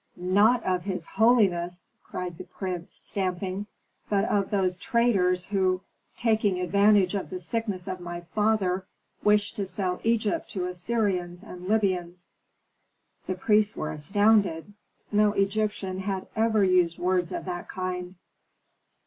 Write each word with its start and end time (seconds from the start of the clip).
"Not 0.17 0.63
of 0.63 0.81
his 0.85 1.05
holiness!" 1.05 1.91
cried 2.03 2.39
the 2.39 2.43
prince, 2.43 2.95
stamping, 2.95 3.67
"but 4.09 4.25
of 4.25 4.49
those 4.49 4.75
traitors 4.75 5.45
who, 5.45 5.81
taking 6.17 6.59
advantage 6.59 7.13
of 7.13 7.29
the 7.29 7.37
sickness 7.37 7.87
of 7.87 7.99
my 7.99 8.21
father, 8.33 8.87
wish 9.23 9.53
to 9.53 9.67
sell 9.67 10.01
Egypt 10.03 10.49
to 10.53 10.65
Assyrians 10.65 11.43
and 11.43 11.67
Libyans." 11.67 12.25
The 13.27 13.35
priests 13.35 13.75
were 13.75 13.91
astounded. 13.91 14.73
No 15.11 15.33
Egyptian 15.33 15.99
had 15.99 16.25
ever 16.35 16.63
used 16.63 16.97
words 16.97 17.31
of 17.31 17.45
that 17.45 17.69
kind. 17.69 18.15